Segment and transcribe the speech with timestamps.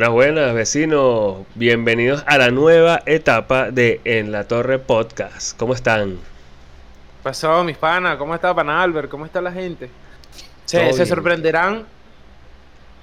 [0.00, 1.46] Buenas, buenas, vecinos.
[1.54, 5.54] Bienvenidos a la nueva etapa de En la Torre Podcast.
[5.58, 6.16] ¿Cómo están?
[7.22, 8.16] Pasó, mis panas.
[8.16, 9.10] ¿Cómo está, pana Albert?
[9.10, 9.90] ¿Cómo está la gente?
[10.64, 11.84] Se, se sorprenderán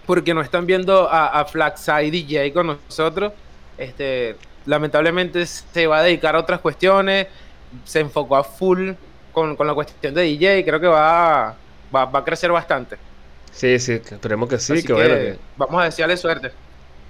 [0.08, 3.32] porque no están viendo a, a Flaxide DJ con nosotros.
[3.78, 4.36] Este,
[4.66, 7.28] lamentablemente se va a dedicar a otras cuestiones.
[7.84, 8.94] Se enfocó a full
[9.34, 10.66] con, con la cuestión de DJ.
[10.66, 11.56] Creo que va,
[11.96, 12.98] va, va a crecer bastante.
[13.52, 15.14] Sí, sí, esperemos que sí, que, que bueno.
[15.14, 16.52] que- vamos a desearle suerte.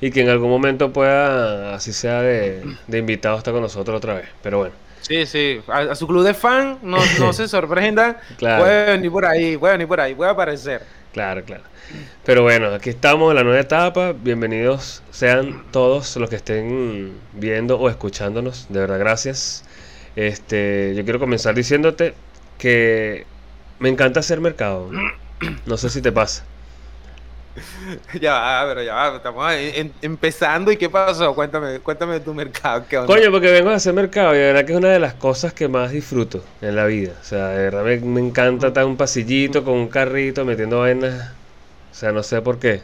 [0.02, 4.14] Y que en algún momento pueda, así sea de, de invitado, estar con nosotros otra
[4.16, 4.28] vez.
[4.42, 5.62] Pero bueno, Sí, sí.
[5.68, 8.18] A, a su club de fan, no, no se sorprendan.
[8.38, 8.64] Claro.
[8.64, 10.82] Puede venir por ahí, puede venir por ahí, puede aparecer.
[11.14, 11.64] claro, claro.
[12.26, 14.14] Pero bueno, aquí estamos en la nueva etapa.
[14.14, 18.66] Bienvenidos sean todos los que estén viendo o escuchándonos.
[18.70, 19.64] De verdad, gracias.
[20.18, 22.14] Este, yo quiero comenzar diciéndote
[22.58, 23.26] que
[23.80, 24.92] me encanta hacer mercado.
[25.66, 26.44] No sé si te pasa.
[28.22, 32.34] Ya va, pero ya va, estamos en- empezando y qué pasó, cuéntame, cuéntame de tu
[32.34, 33.08] mercado, qué onda.
[33.08, 35.54] Coño, porque vengo a hacer mercado y de verdad que es una de las cosas
[35.54, 37.14] que más disfruto en la vida.
[37.20, 40.80] O sea, de verdad me, me encanta estar en un pasillito con un carrito metiendo
[40.80, 41.32] vainas.
[41.92, 42.82] O sea, no sé por qué.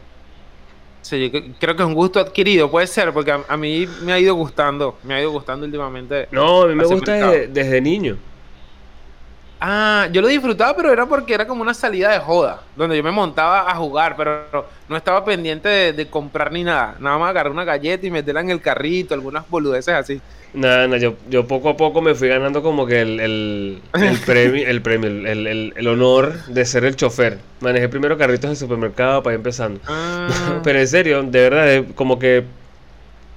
[1.02, 3.86] Sí, yo cre- creo que es un gusto adquirido, puede ser, porque a, a mí
[3.88, 6.30] me ha ido gustando, me ha ido gustando últimamente.
[6.32, 7.14] No, a mí me gusta
[7.48, 8.18] desde niño.
[9.66, 13.03] Ah, yo lo disfrutaba, pero era porque era como una salida de joda, donde yo
[13.03, 16.97] me montaba a jugar, pero no estaba pendiente de, de comprar ni nada.
[17.00, 20.22] Nada más agarrar una galleta y meterla en el carrito, algunas boludeces así.
[20.52, 24.20] Nada, nada, yo, yo poco a poco me fui ganando como que el, el, el
[24.25, 27.39] premio, el premio, el, el- el honor de ser el chofer.
[27.61, 29.80] Manejé primero carritos en supermercado para ir empezando.
[29.88, 32.44] Ah, Pero en serio, de verdad, eh, como que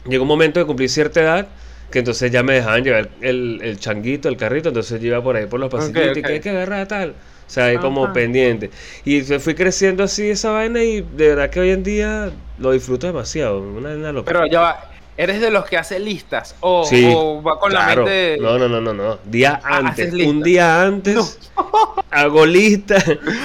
[0.06, 1.46] llegó un momento de cumplir cierta edad
[1.90, 5.36] que entonces ya me dejaban llevar el, el changuito, el carrito, entonces yo iba por
[5.36, 7.10] ahí por los pasillitos y que hay que agarrar tal.
[7.10, 8.70] O sea, ahí como pendiente.
[9.04, 12.72] Y se- fui creciendo así esa vaina y de verdad que hoy en día lo
[12.72, 13.60] disfruto demasiado.
[13.60, 14.40] Una, una locura.
[14.40, 16.56] pero ya va, ¿eres de los que hace listas?
[16.58, 18.02] ¿O, Sí, o va con claro.
[18.02, 18.36] la mente...?
[18.40, 19.18] No, no, no, no, no.
[19.24, 20.12] Día Ah, antes.
[20.12, 21.38] Un día antes
[22.10, 22.96] hago lista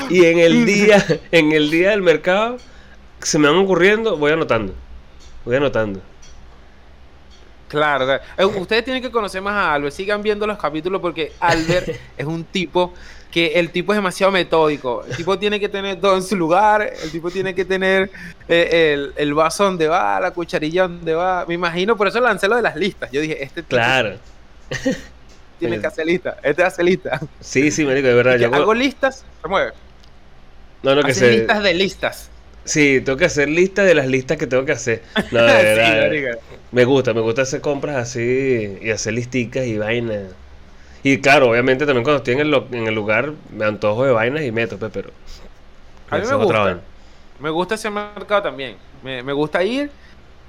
[0.09, 2.57] y en el día, en el día del mercado
[3.21, 4.73] se me van ocurriendo, voy anotando.
[5.45, 6.01] Voy anotando.
[7.71, 8.21] Claro, claro.
[8.37, 9.95] Eh, Ustedes tienen que conocer más a Albert.
[9.95, 11.87] Sigan viendo los capítulos porque Albert
[12.17, 12.93] es un tipo
[13.31, 15.05] que el tipo es demasiado metódico.
[15.09, 16.81] El tipo tiene que tener todo en su lugar.
[17.01, 18.11] El tipo tiene que tener
[18.49, 21.45] eh, el, el vaso donde va, la cucharilla donde va.
[21.47, 23.09] Me imagino, por eso lancé lo de las listas.
[23.09, 24.17] Yo dije, este tipo Claro.
[25.59, 26.37] tiene que hacer lista.
[26.43, 27.21] Este hace lista.
[27.39, 28.37] Sí, sí, marico, de verdad.
[28.37, 29.71] Yo, hago listas, se mueve.
[30.83, 31.31] no, no, que Hace se...
[31.37, 32.29] listas de listas.
[32.63, 35.03] Sí, tengo que hacer lista de las listas que tengo que hacer.
[35.31, 36.21] No, de verdad.
[36.71, 40.33] me gusta, me gusta hacer compras así y hacer listicas y vainas.
[41.03, 44.11] Y claro, obviamente también cuando estoy en el, lo- en el lugar me antojo de
[44.13, 45.11] vainas y meto, pues, pero...
[46.09, 46.79] A mí me gusta.
[47.39, 48.77] Me gusta ese mercado también.
[49.03, 49.91] Me, me gusta ir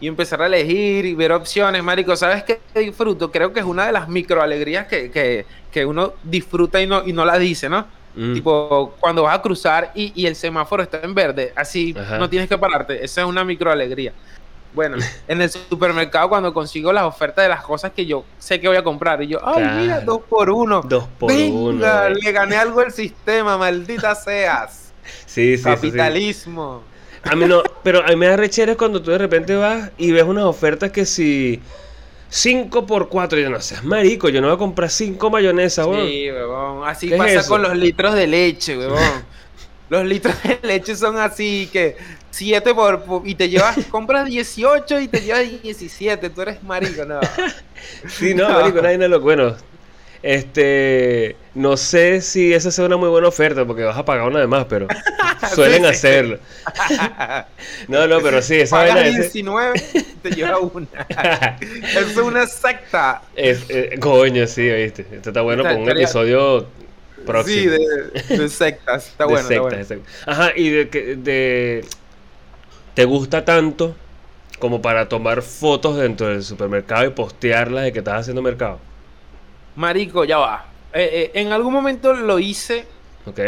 [0.00, 2.16] y empezar a elegir y ver opciones, marico.
[2.16, 3.30] ¿Sabes qué disfruto?
[3.30, 7.12] Creo que es una de las microalegrías que, que, que uno disfruta y no, y
[7.12, 7.86] no la dice, ¿no?
[8.14, 8.34] Mm.
[8.34, 12.18] Tipo, cuando vas a cruzar y, y el semáforo está en verde, así Ajá.
[12.18, 13.02] no tienes que pararte.
[13.04, 14.12] Esa es una microalegría.
[14.74, 14.96] Bueno,
[15.28, 18.76] en el supermercado cuando consigo las ofertas de las cosas que yo sé que voy
[18.76, 20.82] a comprar y yo, ay, mira, dos por uno.
[20.82, 22.06] Dos por Venga, uno.
[22.06, 22.14] eh.
[22.22, 24.92] le gané algo al sistema, maldita seas.
[25.26, 25.62] Sí, sí, sí, sí.
[25.64, 26.82] Capitalismo.
[27.24, 29.90] A mí no, pero a mí me da rechera es cuando tú de repente vas
[29.96, 31.60] y ves unas ofertas que si
[32.34, 36.06] 5 por 4 yo no seas marico, yo no voy a comprar 5 mayonesas, weón.
[36.08, 36.88] Sí, huevón.
[36.88, 37.48] Así ¿Qué es pasa eso?
[37.50, 38.98] con los litros de leche, huevón.
[39.90, 41.94] los litros de leche son así que
[42.30, 46.30] 7 por, por- y te llevas, compras 18 y te llevas 17.
[46.30, 47.20] Tú eres marico, no.
[48.08, 49.54] Sí, no, marico, nadie no lo bueno.
[50.22, 54.38] Este, no sé si esa sea una muy buena oferta porque vas a pagar una
[54.40, 54.86] de más, pero
[55.54, 55.90] suelen Sí, sí.
[55.90, 56.38] hacerlo.
[57.88, 60.86] No, no, pero sí, esa Pagas vaina ese- 19 y te llevas una.
[61.96, 63.22] Es una secta.
[63.34, 65.02] es, eh, coño, sí, ¿viste?
[65.12, 66.66] Esto está bueno con un episodio
[67.26, 67.60] próximo.
[67.60, 69.08] Sí, de, de sectas.
[69.08, 69.76] Está de bueno, está sectas, bueno.
[69.78, 70.14] de sectas.
[70.28, 71.84] Ajá, y de que de
[72.94, 73.96] te gusta tanto
[74.58, 78.78] como para tomar fotos dentro del supermercado y postearlas de que estás haciendo mercado.
[79.76, 80.64] Marico, ya va.
[80.92, 82.86] Eh, eh, en algún momento lo hice.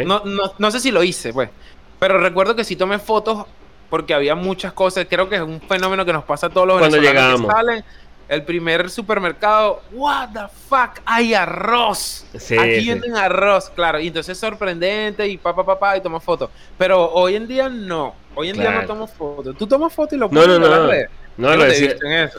[0.04, 1.50] No, no, no sé si lo hice, pues.
[1.98, 3.44] Pero recuerdo que sí tomé fotos
[3.90, 5.06] porque había muchas cosas.
[5.08, 7.48] Creo que es un fenómeno que nos pasa a todos los Cuando venezolanos llegamos.
[7.54, 7.84] que salen.
[8.26, 12.24] El primer supermercado, what the fuck, hay arroz.
[12.38, 12.88] Sí, Aquí sí.
[12.88, 14.00] venden arroz, claro.
[14.00, 16.48] Y entonces es sorprendente y pa, pa, pa, pa, y tomo fotos.
[16.78, 18.14] Pero hoy en día no.
[18.34, 19.54] Hoy en día no tomo fotos.
[19.58, 20.86] ¿Tú tomas fotos y lo No, pones no, en no, las no.
[20.86, 21.10] redes?
[21.36, 22.38] No, Yo lo decía, en eso.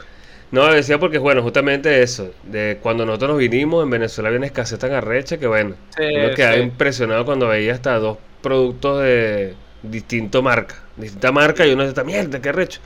[0.50, 4.46] No, decía porque, bueno, justamente eso, de cuando nosotros nos vinimos, en Venezuela había una
[4.46, 6.60] escasez tan arrecha que, bueno, Sí, uno quedaba sí.
[6.60, 12.04] impresionado cuando veía hasta dos productos de distinto marca, distinta marca, y uno dice, esta
[12.04, 12.80] mierda, qué arrecho.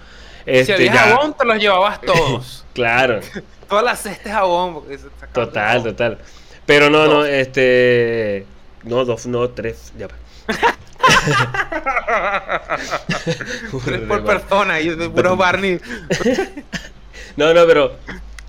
[0.44, 2.64] si Este, había ya- jabón, te los llevabas todos.
[2.74, 3.20] Claro,
[3.68, 4.74] Todas las cestas de jabón.
[4.74, 5.84] Porque se sacaban total, jabón.
[5.84, 6.18] total.
[6.66, 8.46] Pero no, no, este.
[8.84, 9.92] No, dos, no, tres.
[9.98, 10.08] Ya.
[13.84, 15.80] Tres por persona y de puros Barney.
[17.40, 17.96] No, no, pero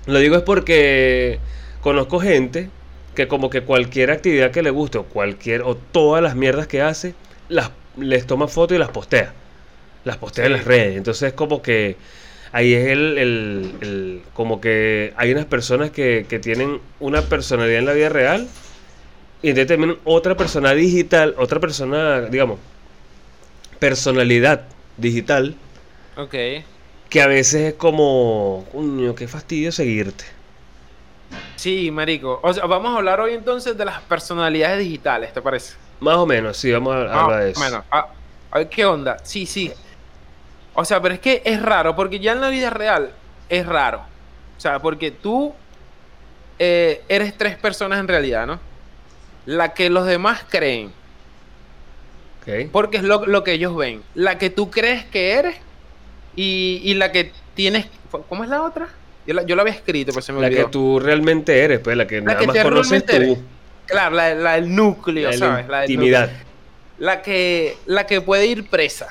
[0.06, 1.38] lo digo es porque
[1.80, 2.70] conozco gente
[3.14, 6.80] que como que cualquier actividad que le guste o cualquier o todas las mierdas que
[6.82, 7.14] hace
[7.48, 9.34] las les toma foto y las postea.
[10.04, 10.96] Las postea en las redes.
[10.96, 11.96] Entonces como que
[12.52, 17.80] ahí es el, el- el- como que hay unas personas que, que tienen una personalidad
[17.80, 18.48] en la vida real
[19.42, 22.60] y entonces también otra persona digital, otra persona, digamos,
[23.78, 24.62] personalidad
[24.96, 25.56] digital
[26.16, 26.34] Ok.
[27.12, 30.24] Que a veces es como, coño, qué fastidio seguirte.
[31.56, 32.40] Sí, marico.
[32.42, 35.74] O sea, vamos a hablar hoy entonces de las personalidades digitales, ¿te parece?
[36.00, 37.60] Más o menos, sí, vamos a Ah, hablar de eso.
[37.60, 38.08] Bueno, a,
[38.50, 39.18] a ver qué onda.
[39.22, 39.70] Sí, sí.
[40.74, 43.12] O sea, pero es que es raro, porque ya en la vida real
[43.50, 44.00] es raro.
[44.56, 45.54] O sea, porque tú
[46.58, 48.58] eh, eres tres personas en realidad, ¿no?
[49.44, 50.94] La que los demás creen,
[52.40, 52.70] Ok.
[52.72, 54.02] porque es lo, lo que ellos ven.
[54.14, 55.56] La que tú crees que eres
[56.36, 57.86] y, y la que tienes...
[58.28, 58.88] ¿Cómo es la otra?
[59.26, 60.66] Yo la, yo la había escrito, pero se me La olvidó.
[60.66, 63.16] que tú realmente eres, pues la que nada que más conoces tú.
[63.16, 63.38] eres.
[63.86, 65.68] Claro, la, la del núcleo, La, ¿sabes?
[65.68, 66.26] La intimidad.
[66.28, 66.52] núcleo.
[66.98, 69.08] La que, la que puede ir presa.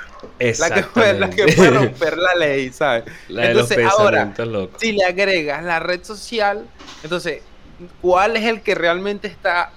[0.59, 3.03] La que, puede, la que puede romper la ley, ¿sabes?
[3.27, 4.33] La de los Entonces, ahora.
[4.77, 6.65] Si le agregas la red social,
[7.03, 7.41] entonces,
[8.01, 9.71] ¿cuál es el que realmente está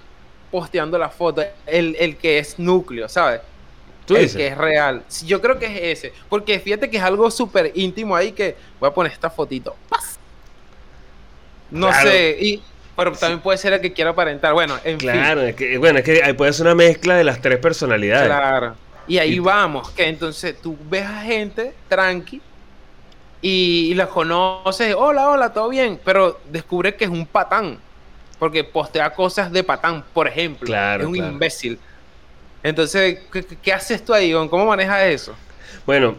[0.51, 1.43] posteando la foto?
[1.65, 3.41] El, el que es núcleo, ¿sabes?
[4.05, 4.37] Tú el dices.
[4.37, 5.03] que es real.
[5.25, 6.13] Yo creo que es ese.
[6.29, 9.75] Porque fíjate que es algo súper íntimo ahí que voy a poner esta fotito.
[9.89, 10.19] ¡Paz!
[11.71, 12.09] No Claro.
[12.11, 12.37] sé.
[12.39, 12.63] Y,
[12.95, 14.53] pero también puede ser el que quiera aparentar.
[14.53, 15.09] Bueno, en fin.
[15.09, 18.27] Claro, es que, bueno, es que ahí puede ser una mezcla de las tres personalidades.
[18.27, 18.75] Claro.
[19.07, 22.41] Y ahí Y- vamos, que entonces tú ves a gente tranqui
[23.41, 27.77] y, y la conoces, hola, hola, todo bien, pero descubre que es un patán,
[28.39, 30.65] porque postea cosas de patán, por ejemplo.
[30.65, 31.31] Claro, es un claro.
[31.33, 31.79] imbécil.
[32.65, 33.19] Entonces,
[33.61, 34.33] ¿qué, haces tú ahí?
[34.49, 35.35] ¿Cómo manejas eso?
[35.85, 36.15] Bueno,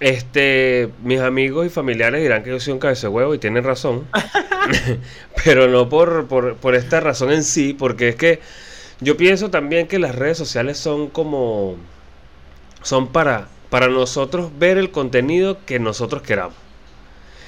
[0.00, 4.06] este, mis amigos y familiares dirán que yo soy un cabeza huevo y tienen razón.
[5.44, 8.40] Pero no por, por, por esta razón en sí, porque es que
[9.00, 11.76] yo pienso también que las redes sociales son como,
[12.82, 16.56] son para, para nosotros ver el contenido que nosotros queramos.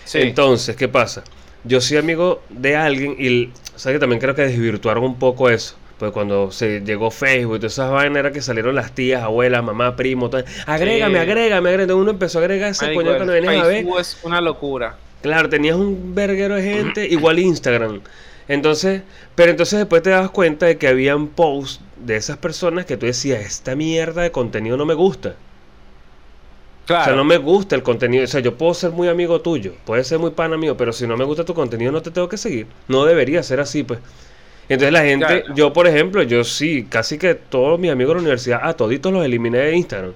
[0.04, 0.18] Sí.
[0.18, 1.24] Entonces, ¿qué pasa?
[1.64, 5.76] Yo soy amigo de alguien y, ¿sabes que También creo que desvirtuaron un poco eso.
[5.98, 9.64] Pues cuando se llegó Facebook y todas esas vainas era que salieron las tías, abuelas,
[9.64, 10.44] mamá, primo, todo.
[10.66, 11.20] Agrégame, Sí.
[11.22, 11.94] agrégame, agrégame.
[11.94, 13.76] Uno empezó a agregar ese coño no venías a ver.
[13.78, 14.96] Facebook es una locura.
[15.22, 18.00] Claro, tenías un verguero de gente, igual Instagram.
[18.46, 19.02] Entonces,
[19.34, 23.06] pero entonces después te das cuenta de que habían posts de esas personas que tú
[23.06, 25.34] decías, esta mierda de contenido no me gusta.
[26.86, 27.02] Claro.
[27.02, 28.22] O sea, no me gusta el contenido.
[28.22, 31.06] O sea, yo puedo ser muy amigo tuyo, puedes ser muy pana mío, pero si
[31.06, 32.66] no me gusta tu contenido no te tengo que seguir.
[32.86, 33.98] No debería ser así, pues.
[34.68, 35.54] Entonces la gente, Claro.
[35.54, 39.12] yo por ejemplo, yo sí, casi que todos mis amigos de la universidad, a toditos
[39.12, 40.12] los eliminé de Instagram.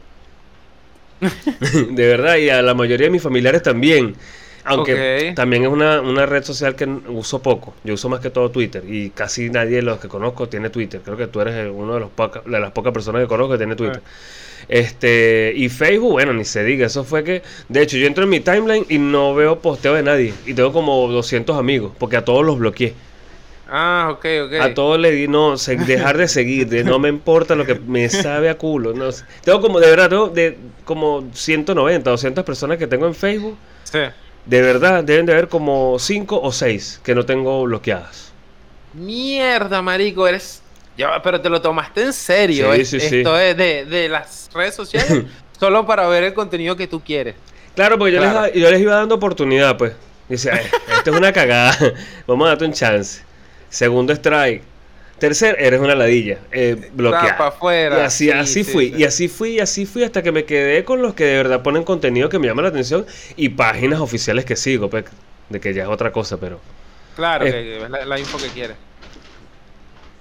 [1.91, 4.14] de verdad, y a la mayoría de mis familiares también.
[4.62, 7.75] Aunque también es una, una red social que uso poco.
[7.82, 8.82] Yo uso más que todo Twitter.
[8.87, 11.00] Y casi nadie de los que conozco tiene Twitter.
[11.02, 13.59] Creo que tú eres uno de, los poca- de las pocas personas que conozco que
[13.59, 14.02] tiene Twitter.
[14.69, 16.87] Este, y Facebook, bueno, ni se diga.
[16.87, 20.02] Eso fue que, de hecho, yo entro en mi timeline y no veo posteo de
[20.02, 20.35] nadie.
[20.45, 22.92] Y tengo como 200 amigos, porque a todos los bloqueé.
[23.73, 24.53] Ah, ok, ok.
[24.61, 27.77] A todos le di no, se- dejar de seguir, de no me importa lo que
[27.77, 28.93] me sabe a culo.
[28.95, 29.11] No,
[29.45, 33.57] tengo como, de verdad, tengo de, como 190, 200 personas que tengo en Facebook.
[33.85, 34.00] Sí.
[34.47, 38.33] De verdad, deben de haber como 5 o 6 que no tengo bloqueadas.
[38.93, 40.62] Mierda, marico, eres.
[40.97, 42.75] Ya, pero te lo tomaste en serio.
[42.75, 43.19] Sí, es- sí, sí.
[43.19, 45.25] Esto es de, de las redes sociales
[45.59, 47.37] solo para ver el contenido que tú quieres.
[47.77, 48.47] Claro, porque yo, Claro.
[48.47, 49.93] Les, yo les iba dando oportunidad, pues.
[50.29, 51.77] Dice, "Ay, esto es una cagada.
[52.27, 53.23] Vamos a darte un chance.
[53.71, 54.62] Segundo strike.
[55.19, 56.39] Tercer, eres una ladilla.
[56.50, 57.53] Eh, bloqueada.
[57.62, 58.95] Y así, Sí, así sí, fui, sí.
[58.99, 61.62] y así fui, y así fui hasta que me quedé con los que de verdad
[61.62, 65.05] ponen contenido que me llama la atención y páginas oficiales que sigo, pues,
[65.50, 66.61] de que ya es otra cosa, pero...
[67.17, 67.53] Claro, Eh.
[67.53, 68.77] que es la, la info que quieres.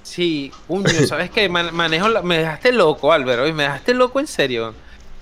[0.03, 1.48] Sí, puño, ¿sabes qué?
[1.50, 4.74] Man- manejo la- me dejaste loco, Álvaro, y me dejaste loco en serio.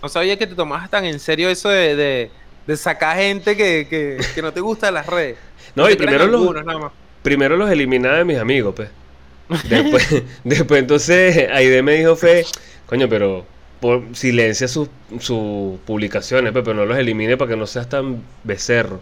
[0.02, 2.32] No sabía que te tomabas tan en serio eso de, de,
[2.66, 5.38] de sacar gente que, que, que no te gusta de las redes.
[5.76, 6.92] No, y primero los, algunos, nada más.
[7.28, 8.90] Primero los eliminaba de mis amigos, pues.
[9.70, 12.46] Después, después entonces Aide me dijo, Fe,
[12.86, 13.46] coño, pero
[13.82, 14.88] por, silencia sus,
[15.20, 19.02] sus publicaciones, pues, pero no los elimine para que no seas tan becerro.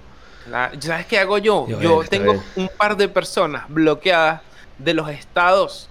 [0.49, 1.67] La- ¿Sabes qué hago yo?
[1.67, 2.43] Yo, tengo bien.
[2.55, 4.41] un par de personas bloqueadas
[4.79, 5.87] de los estados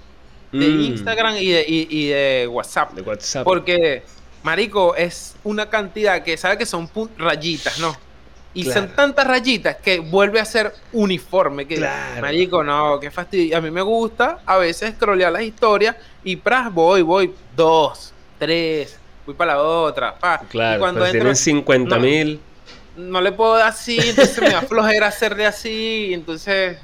[0.53, 2.93] de Mm, Instagram y de, y- y de WhatsApp.
[2.95, 3.45] De WhatsApp.
[3.45, 4.03] Porque,
[4.43, 7.97] marico, es una cantidad que sabe que son rayitas, ¿no?
[8.57, 8.81] Y Claro.
[8.83, 11.67] son tantas rayitas que vuelve a ser uniforme.
[11.67, 12.21] Que, Claro.
[12.21, 13.59] Marico, no, qué fastidio.
[13.59, 18.97] A mí me gusta a veces scrollear las historias y pras, voy, voy, dos, tres,
[19.27, 20.15] voy para la otra.
[20.15, 20.41] pa.
[20.43, 22.03] y Claro, cuando pero entro, tienen 50 no.
[22.03, 22.41] mil.
[22.97, 26.79] no le puedo dar así, entonces me da flojera hacerle así, y entonces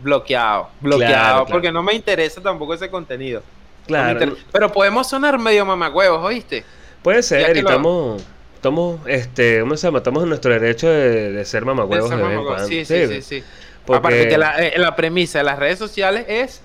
[0.00, 3.42] bloqueado, bloqueado, Claro, porque no me interesa tampoco ese contenido.
[3.86, 6.64] Claro, Pero podemos sonar medio mamagüevos, ¿oíste?
[7.02, 8.16] puede ser, y lo-
[8.62, 9.98] estamos, este, ¿cómo se llama?
[9.98, 12.66] Estamos en nuestro derecho de, de ser mamagüevos de.
[12.68, 13.44] Sí, sí, sí, sí.
[13.84, 16.60] porque- Aparte que la, eh, la premisa de las redes sociales es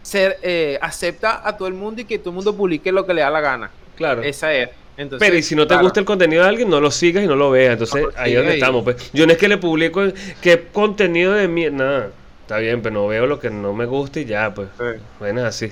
[0.00, 3.12] ser, eh, acepta a todo el mundo y que todo el mundo publique lo que
[3.12, 3.70] le da la gana.
[3.96, 4.22] claro.
[4.22, 4.70] Esa es.
[4.96, 5.84] Entonces, Pero y si no te claro.
[5.84, 7.72] gusta el contenido de alguien, no lo sigas y no lo veas.
[7.74, 8.84] Entonces, No lo ahí es donde estamos.
[8.84, 9.10] Pues.
[9.12, 10.02] Yo no es que le publico
[10.42, 11.76] qué contenido de mierda.
[11.76, 12.10] Nada,
[12.42, 14.68] está bien, pero no veo lo que no me gusta y ya, pues.
[14.78, 14.84] Sí.
[15.18, 15.70] Bueno, así.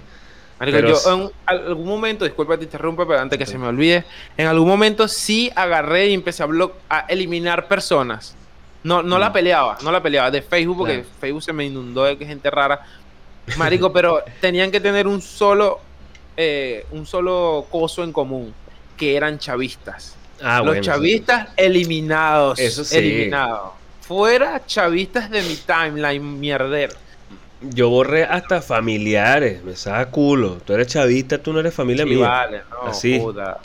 [0.60, 4.04] Marico, Pero yo en algún momento, disculpa te interrumpa, pero antes que se me olvide,
[4.36, 6.44] en algún momento sí agarré y empecé
[6.88, 8.36] a, eliminar personas.
[8.82, 9.32] No, no la Mm.
[9.32, 11.08] peleaba, no la peleaba de Facebook porque Claro.
[11.18, 12.80] Facebook se me inundó de gente rara.
[13.56, 15.80] Marico, pero tenían que tener un solo,
[16.36, 18.52] eh, un solo coso en común,
[18.98, 20.14] que eran chavistas.
[20.42, 20.82] Ah, Los bueno.
[20.82, 20.88] sí.
[20.90, 22.58] chavistas eliminados.
[22.58, 22.98] Eso sí.
[22.98, 23.72] Eliminados.
[24.02, 26.94] Fuera chavistas de mi timeline, mierder.
[27.62, 29.62] Yo borré hasta familiares.
[29.64, 30.58] Me saca culo.
[30.64, 32.28] Tú eres chavista, tú no eres familia Sí, mía.
[32.28, 33.18] vale, no, Así.
[33.18, 33.58] puta.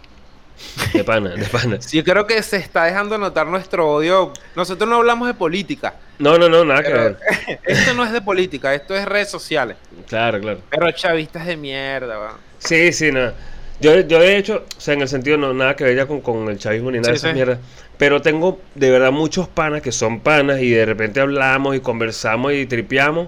[0.94, 1.78] De pana, de pana.
[1.82, 4.32] Sí, yo creo que se está dejando notar nuestro odio.
[4.56, 5.96] Nosotros no hablamos de política.
[6.20, 7.18] No, no, no, nada que ver.
[7.66, 9.76] Esto no es de política, esto es redes sociales.
[10.08, 10.60] Claro, claro.
[10.70, 12.38] Pero chavistas de mierda, weón.
[12.60, 13.34] Sí, sí, nada.
[13.82, 16.22] Yo, yo de hecho, o sea, en el sentido no nada que ver ya con,
[16.22, 17.34] con el chavismo ni nada de Sí, esa sí.
[17.34, 17.60] mierda.
[17.98, 22.54] Pero tengo de verdad muchos panas que son panas y de repente hablamos y conversamos
[22.54, 23.28] y tripeamos,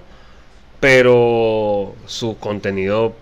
[0.80, 3.14] pero su contenido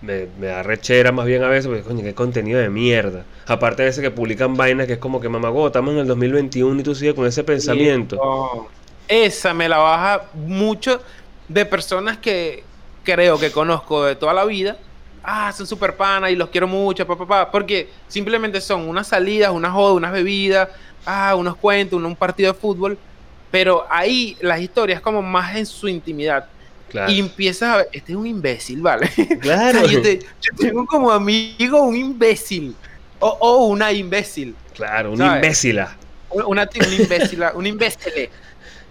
[0.00, 3.24] me, me da rechera más bien a veces, porque coño, qué contenido de mierda.
[3.46, 6.80] Aparte de veces que publican vainas que es como que mamagó, estamos en el 2021
[6.80, 8.16] y tú sigues con ese pensamiento.
[8.16, 8.68] No.
[9.08, 11.00] Esa me la baja mucho
[11.48, 12.64] de personas que
[13.04, 14.76] creo que conozco de toda la vida.
[15.22, 17.50] Ah, son super panas y los quiero mucho, papá, papá.
[17.50, 20.68] Porque simplemente son unas salidas, unas jodas, unas bebidas,
[21.04, 22.98] ah, unos cuentos, un, un partido de fútbol.
[23.50, 26.46] Pero ahí las historias como más en su intimidad.
[26.96, 27.12] Claro.
[27.12, 29.10] Y empiezas a ver, este es un imbécil, ¿vale?
[29.40, 29.80] Claro.
[29.80, 32.74] O sea, yo, te- yo tengo como amigo un imbécil.
[33.20, 34.54] O, o una imbécil.
[34.74, 35.34] Claro, un ¿sabes?
[35.36, 35.96] imbécila.
[36.30, 38.30] Una, una, una imbécil, una imbécile.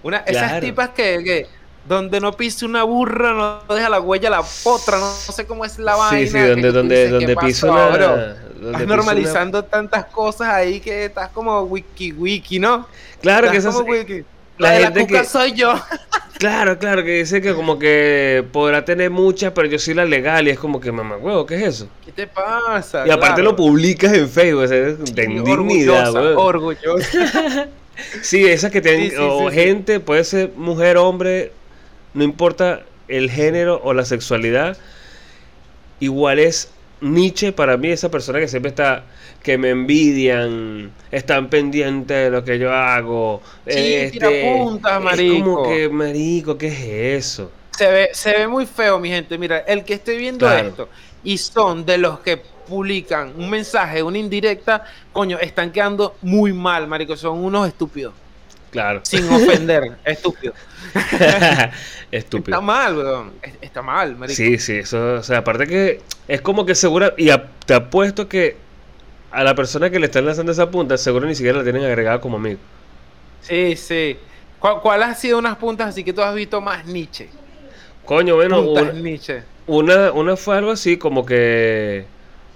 [0.03, 1.47] Una, Esas tipas que, que
[1.87, 3.33] donde no pisa una burra,
[3.67, 6.19] no deja la huella la potra, no, no sé cómo es la vaina.
[6.25, 7.89] Sí, sí, donde, donde, donde ¿qué piso una.
[7.97, 12.87] donde Estás una- normalizando tantas cosas ahí que estás como wiki wiki, ¿no?
[13.21, 14.23] Claro que esas, como wiki.
[14.57, 15.73] La La, de la cuca que- soy yo.
[16.37, 20.45] Claro, claro, que dice que como que podrá tener muchas, pero yo soy la legal
[20.45, 21.87] y es como que mamá huevo, ¿qué es eso?
[22.03, 23.07] ¿Qué te pasa?
[23.07, 23.51] Y aparte Claro.
[23.51, 27.67] lo publicas en Facebook, o sea, de indignidad, orgullosa, orgullosa.
[28.21, 29.55] Sí, esas que tienen, Sí, sí, o sí.
[29.55, 31.53] gente, puede ser mujer, hombre,
[32.13, 34.77] no importa el género o la sexualidad,
[36.01, 36.69] igual es
[37.01, 39.03] Nietzsche para mí, esa persona que siempre está,
[39.43, 43.41] que me envidian, están pendientes de lo que yo hago.
[43.67, 45.63] Sí, tira puntas, Es como marico.
[45.69, 47.51] que, marico, ¿qué es eso?
[47.77, 49.37] Se ve, se ve muy feo, mi gente.
[49.37, 50.69] Mira, el que esté viendo Claro.
[50.69, 50.89] esto
[51.23, 56.87] y son de los que publican un mensaje, una indirecta, coño, están quedando muy mal,
[56.87, 57.15] marico.
[57.17, 58.13] Son unos estúpidos.
[58.75, 58.99] Claro.
[59.03, 60.55] Sin ofender, estúpidos.
[62.11, 62.55] Estúpido.
[62.57, 63.31] Está mal, weón.
[63.41, 64.35] Es- Está mal, marico.
[64.35, 68.27] Sí, sí, eso, o sea, aparte que es como que segura, y a- te apuesto
[68.29, 68.57] que
[69.31, 72.21] a la persona que le están lanzando esa punta, seguro ni siquiera la tienen agregada
[72.21, 72.59] como amigo.
[73.41, 74.17] Sí, sí.
[74.59, 77.29] ¿Cuál, cuál ha sido unas puntas así que tú has visto más Nietzsche?
[78.05, 79.43] Coño, bueno, puntas una, Nietzsche.
[79.67, 82.05] una, una fue algo así como que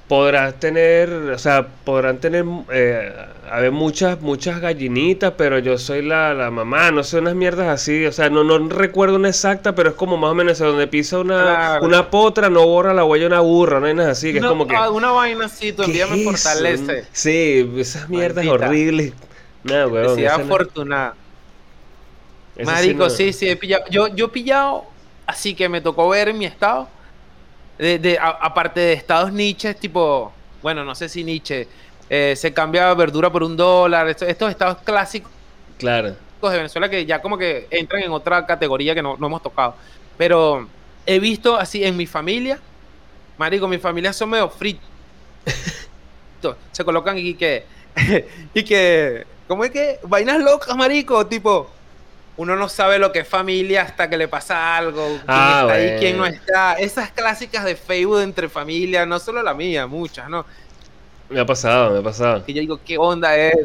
[0.09, 3.13] podrás tener, o sea, podrán tener, eh,
[3.49, 8.05] haber muchas, muchas gallinitas, pero yo soy la, la mamá, no sé, unas mierdas así,
[8.07, 11.19] o sea, no, no recuerdo una exacta, pero es como más o menos donde pisa
[11.19, 11.85] una, Claro.
[11.85, 14.49] una potra, no borra la huella una burra, no hay nada así, que No, es
[14.49, 14.75] como que...
[14.75, 16.31] ah, una vaina así, tu ¿qué envía me es eso?
[16.31, 17.05] fortalece.
[17.11, 18.65] Sí, esas mierdas Maldita.
[18.67, 19.13] horribles.
[19.63, 20.15] Nada, weón.
[20.15, 21.13] Decía no- afortunada.
[22.55, 23.83] esa Marico, no- sí, sí, he pillado.
[23.91, 24.85] Yo, yo he pillado,
[25.27, 26.87] así que me tocó ver en mi estado,
[27.79, 30.31] de, de- a- aparte de estados Nietzsche, tipo,
[30.61, 31.67] bueno, no sé si Nietzsche,
[32.09, 35.31] eh, se cambia verdura por un dólar, esto- estos estados clásicos
[35.79, 36.15] Claro.
[36.41, 39.75] de Venezuela que ya como que entran en otra categoría que no, no hemos tocado.
[40.17, 40.67] Pero
[41.05, 42.59] he visto así en mi familia,
[43.37, 44.83] Marico, mi familia son medio fritos.
[46.71, 47.65] Se colocan y que,
[48.53, 49.99] y que, ¿cómo es que?
[50.03, 51.69] Vainas locas, Marico, tipo,
[52.39, 55.73] uno no sabe lo que es familia hasta que le pasa algo, quién Ah, está
[55.73, 56.75] ahí, quién no está.
[56.75, 60.45] Esas clásicas de Facebook entre familia, no solo la mía, muchas, ¿no?
[61.29, 62.41] Me ha pasado, me ha pasado.
[62.47, 63.55] Y yo digo, ¿qué onda es?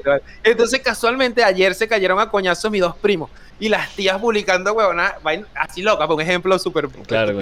[0.42, 3.30] Entonces, casualmente, ayer se cayeron a coñazos mis dos primos.
[3.60, 5.14] Y las tías publicando, huevona,
[5.54, 7.38] así loca, por un ejemplo súper claro.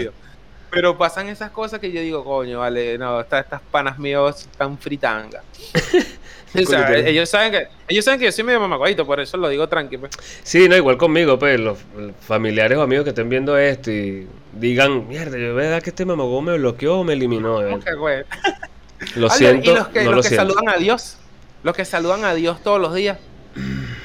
[0.71, 4.79] Pero pasan esas cosas que yo digo, coño, vale, no, estas, estas panas míos están
[6.53, 6.87] fritanga.
[6.89, 9.49] o sea, ellos saben que ellos saben que yo soy medio mamacuadito, por eso lo
[9.49, 10.03] digo tranquilo.
[10.03, 10.13] Pues.
[10.43, 11.79] Sí, no, igual conmigo, pues, los
[12.21, 16.41] familiares o amigos que estén viendo esto y digan, mierda, yo verdad que este mamagó
[16.43, 17.57] me bloqueó o me eliminó.
[17.57, 17.95] Okay,
[19.17, 19.71] Lo siento.
[19.71, 21.19] Y los que, los que saludan a Dios,
[21.63, 23.19] los que saludan a Dios todos los días.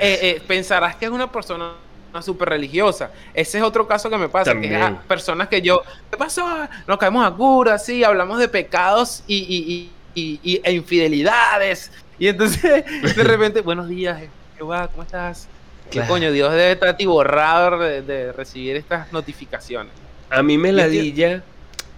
[0.00, 1.74] Eh, eh, pensarás que es una persona
[2.22, 3.10] súper religiosa.
[3.32, 6.46] Ese es otro caso que me pasa, que es personas que yo, ¿qué pasó?
[6.86, 11.90] Nos caemos a cura, sí, hablamos de pecados y, e infidelidades.
[12.18, 12.84] Y entonces,
[13.16, 14.22] de repente, buenos días,
[14.56, 15.48] Jehová, ¿cómo estás?
[15.90, 16.32] ¿Qué coño?
[16.32, 19.92] Dios debe estar atiborrado de, de recibir estas notificaciones.
[20.30, 21.42] A mí me ladilla...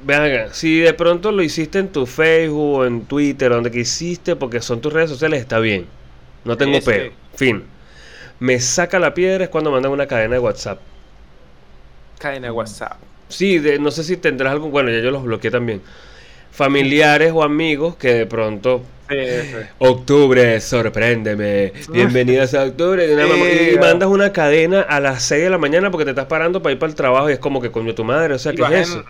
[0.02, 4.61] Vean, si de pronto lo hiciste en tu Facebook o en Twitter, donde quisiste, porque
[4.61, 5.87] son tus redes sociales, está bien.
[6.44, 7.12] No tengo peo.
[7.35, 7.64] Fin
[8.38, 10.80] me saca la piedra es cuando mandan una cadena de WhatsApp.
[12.18, 12.99] Cadena de WhatsApp.
[13.28, 14.68] Sí, no sé si tendrás algo.
[14.68, 15.82] Bueno, ya yo los bloqueé también.
[16.50, 18.82] Familiares o amigos que de pronto.
[19.78, 21.72] Octubre, sorpréndeme.
[21.90, 23.06] Bienvenidas a octubre.
[23.72, 26.72] Y, mandas una cadena a las 6 de la mañana porque te estás parando para
[26.72, 28.34] ir para el trabajo y es como que coño tu madre.
[28.34, 29.04] O sea, ¿qué es eso?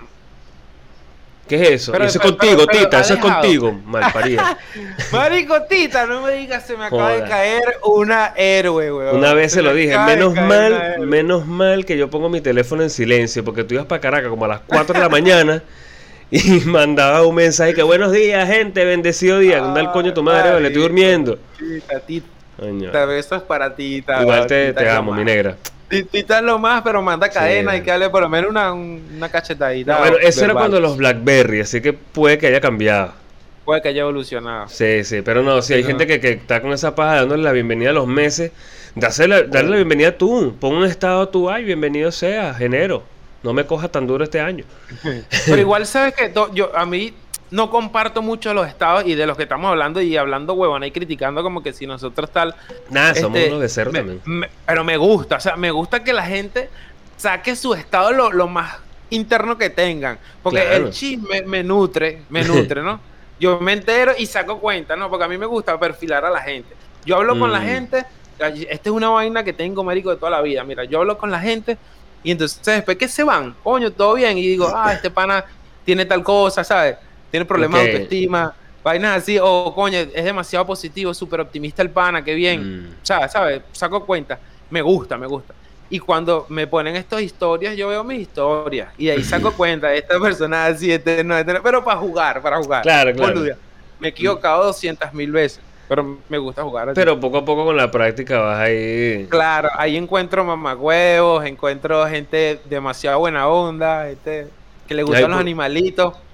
[1.48, 1.94] ¿Qué es eso?
[1.94, 4.58] eso es contigo, Tita, eso es contigo, malparida.
[5.12, 9.16] Marico, Tita, no me digas, se me acaba de caer una héroe, weón.
[9.16, 12.90] Una vez se, lo dije, menos mal, menos mal que yo pongo mi teléfono en
[12.90, 15.62] silencio, porque tú ibas para Caracas como a las 4 de la mañana
[16.30, 20.61] y mandaba un mensaje que buenos días, gente, bendecido día, anda el coño tu madre,
[20.61, 21.38] le estoy durmiendo.
[22.06, 23.06] Tita.
[23.06, 24.23] Besos para Tita.
[24.23, 25.56] Igual te, te amo, mi negra.
[26.11, 29.99] Tita lo más, pero manda cadena y que darle por lo menos una, una cachetadita.
[29.99, 33.12] bueno, eso era cuando los Blackberry, así que puede que haya cambiado.
[33.64, 34.68] Puede que haya evolucionado.
[34.68, 37.52] Sí, sí, pero no, si hay gente que, que, está con esa paja dándole la
[37.52, 38.50] bienvenida a los meses,
[38.97, 43.04] darle la bienvenida tú, pon un estado tú, ay, bienvenido sea, enero.
[43.42, 44.64] No me coja tan duro este año.
[45.46, 47.14] pero igual sabes que yo a mí
[47.50, 50.90] no comparto mucho los estados y de los que estamos hablando y hablando huevona y
[50.90, 52.54] criticando como que si nosotros tal.
[52.90, 54.20] Nada, somos este, unos de cero también.
[54.66, 56.68] pero me gusta, o sea, me gusta que la gente
[57.16, 58.78] saque su estado lo, más
[59.10, 60.18] interno que tengan.
[60.42, 63.00] Porque el chisme me nutre, me nutre, ¿no?
[63.38, 65.10] Yo me entero y saco cuenta, ¿no?
[65.10, 66.75] Porque a mí me gusta perfilar a la gente.
[67.04, 67.64] Yo hablo con la mm.
[67.64, 68.06] gente,
[68.38, 70.64] esta es una vaina que tengo, marico, de toda la vida.
[70.64, 71.76] Mira, yo hablo con la gente
[72.26, 74.36] y entonces después que se van, coño, todo bien.
[74.36, 75.45] Y digo, ah, este pana
[75.84, 76.97] tiene tal cosa, ¿sabes?
[77.30, 82.25] tiene problemas de autoestima, vainas así, o coño, es demasiado positivo, súper optimista el pana,
[82.25, 82.89] qué bien.
[82.89, 82.89] Mm.
[83.00, 83.62] O sea, ¿sabes?
[83.71, 84.41] Saco cuenta.
[84.71, 85.54] Me gusta, me gusta.
[85.89, 88.89] Y cuando me ponen estas historias, yo veo mis historias.
[88.99, 92.82] Y ahí saco cuenta, esta persona así, este, no, este, pero para jugar, para jugar.
[92.82, 93.41] Claro, claro.
[94.00, 95.60] Me he equivocado 200 mil veces.
[95.88, 96.92] Pero me gusta jugar.
[96.94, 99.26] Pero poco a poco con la práctica vas ahí.
[99.28, 104.49] Claro, ahí encuentro mamagüevos, encuentro gente demasiado buena onda, gente
[104.88, 106.14] que le gustan los animalitos.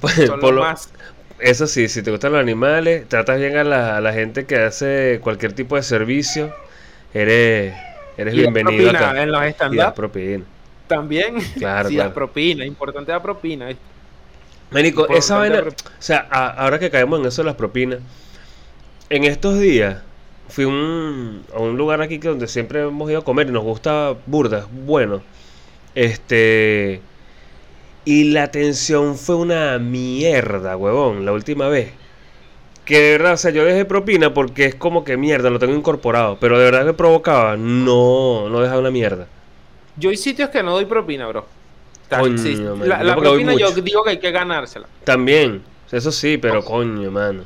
[0.00, 0.90] Pues, por lo, más.
[1.38, 4.56] Eso sí, si te gustan los animales, tratas bien a la, a la gente que
[4.56, 6.50] hace cualquier tipo de servicio,
[7.12, 7.74] eres,
[8.16, 9.22] eres bienvenido acá.
[9.22, 10.44] En los stand propina.
[10.86, 11.36] También.
[11.58, 13.68] Claro, sí, la propina, importante la propina.
[14.72, 18.00] Ménico, esa vaina, o sea, ahora que caemos en eso de las propinas,
[19.10, 20.02] en estos días
[20.48, 23.64] fui un, a un lugar aquí que donde siempre hemos ido a comer y nos
[23.64, 25.22] gusta burda, bueno.
[25.94, 27.00] Este
[28.04, 31.92] y la atención fue una mierda, huevón, la última vez.
[32.84, 35.74] Que de verdad, o sea, yo dejé propina porque es como que mierda, lo tengo
[35.74, 36.36] incorporado.
[36.40, 39.28] Pero de verdad que provocaba, no, no deja una mierda.
[39.96, 41.46] Yo hay sitios que no doy propina, bro.
[42.20, 44.86] La, propina yo digo que hay que ganársela.
[45.04, 47.44] También, eso sí, pero coño, mano.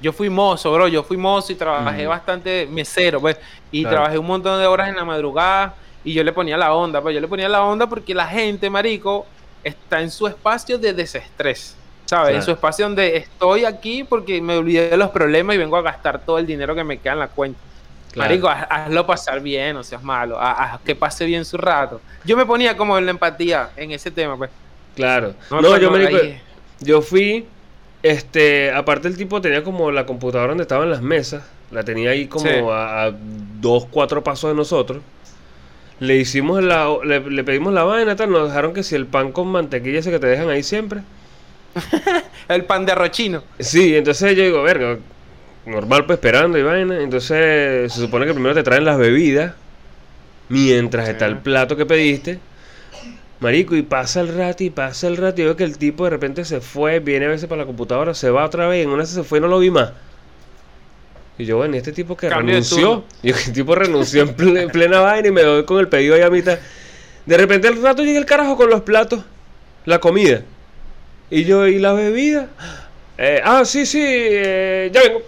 [0.00, 0.88] Yo fui mozo, bro.
[0.88, 3.36] Yo fui mozo y trabajé bastante mesero, pues.
[3.70, 5.74] Y trabajé un montón de horas en la madrugada.
[6.02, 7.14] Y yo le ponía la onda, pues.
[7.14, 9.26] Yo le ponía la onda porque la gente, marico,
[9.62, 11.76] está en su espacio de desestrés.
[12.06, 12.34] ¿Sabes?
[12.34, 15.82] En su espacio donde estoy aquí porque me olvidé de los problemas y vengo a
[15.82, 17.60] gastar todo el dinero que me queda en la cuenta.
[18.16, 22.00] Marico, hazlo pasar bien, no seas malo, haz, que pase bien su rato.
[22.24, 24.50] Yo me ponía como en la empatía en ese tema, pues.
[24.96, 25.34] Claro.
[25.50, 26.40] No, yo me
[26.80, 27.46] yo fui,
[28.02, 32.26] este, aparte el tipo tenía como la computadora donde estaban las mesas, la tenía ahí
[32.26, 33.12] como a, a,
[33.60, 35.02] dos, cuatro pasos de nosotros.
[36.00, 39.48] Le hicimos la, le, pedimos la vaina, tal, nos dejaron que si el pan con
[39.48, 41.02] mantequilla ese que te dejan ahí siempre.
[42.48, 43.42] el pan de arrochino.
[43.58, 44.98] Sí, entonces yo digo, verga,
[45.66, 47.00] normal pues esperando y vaina.
[47.00, 49.52] Entonces se supone que primero te traen las bebidas
[50.48, 52.38] mientras está el plato que pediste.
[53.40, 56.10] Marico, y pasa el rato y pasa el rato y veo que el tipo de
[56.10, 58.90] repente se fue, viene a veces para la computadora, se va otra vez, y en
[58.90, 59.92] una se fue y no lo vi más.
[61.38, 63.04] Y yo, bueno, ¿y este tipo que Cambio renunció.
[63.22, 66.16] Y el tipo renunció en ple- en plena vaina y me doy con el pedido
[66.16, 66.58] ahí a mitad.
[67.24, 69.24] De repente al rato llega el carajo con los platos,
[69.86, 70.42] la comida.
[71.30, 72.48] Y yo, ¿y la bebida?
[73.22, 75.20] Eh, ah, sí, sí, eh, ya vengo.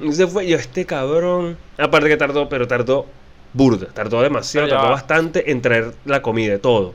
[0.00, 0.44] Y se fue.
[0.46, 1.56] Y yo, este cabrón.
[1.78, 3.06] Aparte que tardó, pero tardó
[3.52, 3.86] burda.
[3.94, 6.94] Tardó demasiado, ya tardó bastante en traer la comida, todo.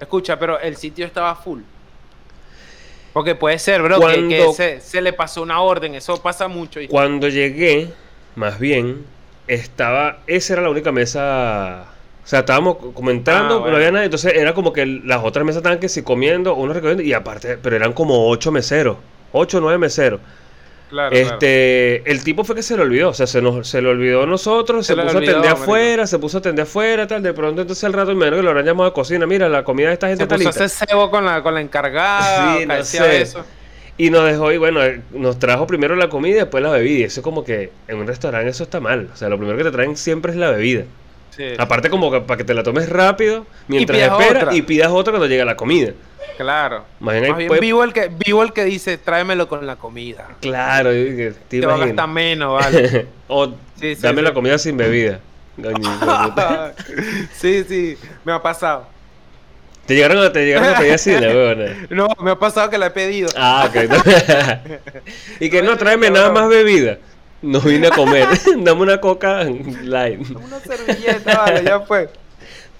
[0.00, 1.62] Escucha, pero el sitio estaba full.
[3.12, 5.94] Porque puede ser, bro, que, Cuando- que se, se le pasó una orden.
[5.94, 6.78] Eso pasa mucho.
[6.88, 7.88] Cuando llegué,
[8.36, 9.04] más bien,
[9.48, 10.18] estaba.
[10.28, 11.86] Esa era la única mesa.
[12.24, 13.70] O sea, estábamos comentando, Ah, bueno.
[13.70, 14.04] no había nadie.
[14.04, 17.02] Entonces era como que las otras mesas estaban que si comiendo, unos recogiendo.
[17.02, 18.96] Y aparte, pero eran como ocho meseros.
[19.36, 20.20] Ocho o nueve meseros.
[20.88, 21.32] Claro, claro.
[21.34, 24.22] Este, el tipo fue que se le olvidó, o sea, se nos, se le olvidó
[24.22, 27.62] a nosotros, Se puso a atender afuera, se puso a atender afuera, tal, de pronto
[27.62, 30.06] entonces al rato, menos que lo habrán llamado a cocina, mira, la comida de esta
[30.08, 30.64] gente Se puso talita.
[30.64, 32.56] hacer cebo con la, con la encargada.
[32.58, 33.22] Sí, no sé.
[33.22, 33.44] eso.
[33.98, 37.02] Y nos dejó, y bueno, nos trajo primero la comida y después la bebida, y
[37.04, 39.70] eso como que en un restaurante eso está mal, o sea, lo primero que te
[39.72, 40.84] traen siempre es la bebida.
[41.36, 41.44] Sí.
[41.58, 44.54] Aparte como que para que te la tomes rápido, mientras esperas, otra.
[44.54, 45.92] y pidas otra cuando llega la comida.
[46.38, 46.84] Claro.
[47.00, 50.28] Más bien puede- vivo el, que, vivo el que dice, tráemelo con la comida.
[50.40, 53.06] Claro, te Te va a gastar menos, ¿vale?
[53.28, 53.46] o
[53.78, 54.24] Sí, sí, dame sí.
[54.24, 55.20] la comida sin bebida.
[57.32, 58.86] Sí, sí, me ha pasado.
[59.86, 61.86] Te llegaron a, te llegaron a pedir así, la huevona.
[61.90, 63.28] No, me ha pasado que la he pedido.
[63.36, 63.76] Ah, ok.
[65.40, 66.98] y que no, tráeme nada más bebida.
[67.46, 68.26] No vine a comer.
[68.58, 69.44] Dame una coca
[69.82, 70.20] light.
[70.30, 72.10] Una servilleta, vale, ya fue.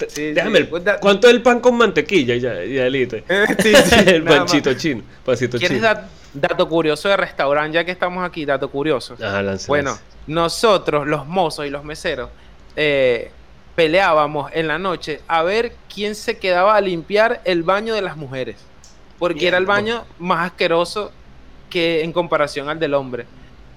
[0.09, 0.62] Sí, Déjame sí.
[0.64, 2.37] el, Pues da- ¿Cuánto es el pan con mantequilla?
[2.37, 3.16] Ya, ya listo.
[3.62, 4.83] sí, sí, el panchito más.
[4.83, 5.02] chino.
[5.24, 5.88] Pancito ¿Quieres chino.
[5.88, 7.74] dat- dato curioso de restaurante?
[7.76, 9.14] Ya que estamos aquí, dato curioso.
[9.14, 10.02] Ajá, lance, Bueno, lance.
[10.26, 12.29] nosotros, los mozos y los meseros,
[12.76, 13.31] eh,
[13.74, 18.16] peleábamos en la noche a ver quién se quedaba a limpiar el baño de las
[18.16, 18.57] mujeres.
[19.18, 21.11] Porque era el baño más asqueroso
[21.70, 23.24] que en comparación al del hombre.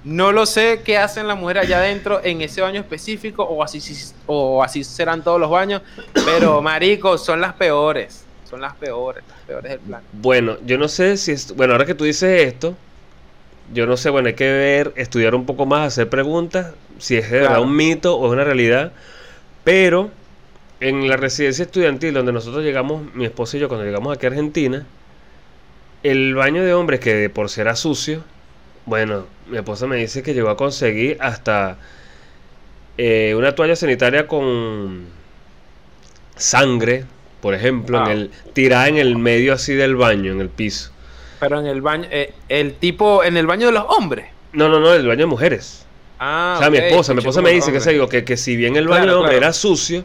[0.03, 3.81] No lo sé qué hacen las mujeres allá adentro en ese baño específico o así,
[4.27, 5.81] o así serán todos los baños,
[6.13, 8.25] pero marico, son las peores.
[8.49, 10.01] Son las peores, las peores del plan.
[10.11, 11.55] Bueno, yo no sé si es.
[11.55, 12.75] Bueno, ahora que tú dices esto,
[13.71, 17.29] yo no sé, bueno, hay que ver, estudiar un poco más, hacer preguntas, si es
[17.29, 18.91] de verdad un mito o es una realidad.
[19.63, 20.09] Pero
[20.79, 24.29] en la residencia estudiantil donde nosotros llegamos, mi esposo y yo, cuando llegamos aquí a
[24.29, 24.85] Argentina,
[26.01, 28.23] el baño de hombres, que de por ser sucio,
[28.89, 31.77] bueno, mi esposa me dice que llegó a conseguir hasta
[32.97, 35.05] eh, una toalla sanitaria con
[36.35, 37.05] sangre,
[37.41, 40.91] por ejemplo, en el, tirada en el medio así del baño, en el piso.
[41.39, 44.27] Pero en el baño, eh, el tipo, en el baño de los hombres.
[44.51, 45.85] No, no, no, el baño de mujeres.
[46.19, 48.57] Ah, o sea, mi esposa, mi esposa me dice que, se digo, que, que si
[48.57, 49.45] bien el baño Claro, de hombre claro.
[49.45, 50.03] era sucio,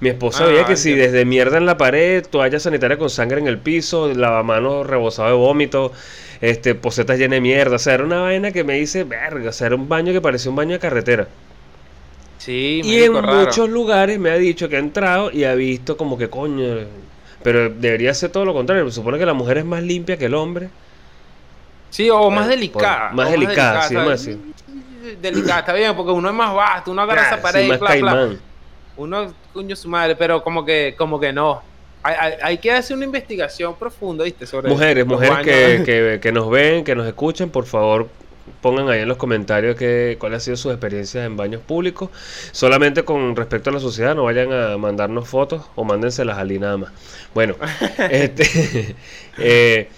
[0.00, 3.40] mi esposa Ah, veía que si desde mierda en la pared, toalla sanitaria con sangre
[3.40, 5.92] en el piso, lavamanos rebosado de vómito,
[6.40, 7.76] este, posetas llenas de mierda.
[7.76, 10.20] O sea, era una vaina que me dice, verga, o sea, era un baño que
[10.20, 11.28] parecía un baño de carretera.
[12.38, 13.34] Sí, Y en raro.
[13.46, 16.64] muchos lugares me ha dicho que ha entrado y ha visto como que coño.
[17.42, 18.86] Pero debería ser todo lo contrario.
[18.88, 20.68] Se supone que la mujer es más limpia que el hombre.
[21.90, 23.10] Sí, o más delicada.
[23.12, 24.28] más o delicada, sí, ¿sabes?
[25.20, 27.68] Delicada, está bien, porque uno es más vasto, uno agarra esa Ah, pared sí, y
[27.68, 28.30] más bla.
[28.96, 31.62] Uno, coño su madre, pero como que, como que no.
[32.04, 34.46] Hay, que hacer una investigación profunda, ¿viste?
[34.46, 38.08] Sobre Mujeres, mujeres que, que, que nos ven, que nos escuchen, por favor
[38.60, 42.10] pongan ahí en los comentarios que, cuál ha sido su experiencia en baños públicos.
[42.52, 46.76] Solamente con respecto a la sociedad, no vayan a mandarnos fotos o mándenselas a nada
[46.76, 46.92] más.
[47.34, 47.56] Bueno,
[48.10, 48.96] este,
[49.38, 49.88] eh,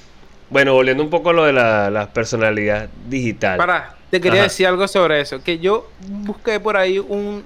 [0.49, 3.57] bueno, volviendo un poco a lo de la, la personalidad digital.
[3.57, 4.49] Para, te quería Ajá.
[4.49, 5.43] decir algo sobre eso.
[5.43, 7.43] Que yo busqué por ahí un,